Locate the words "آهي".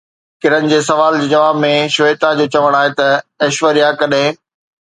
2.81-2.91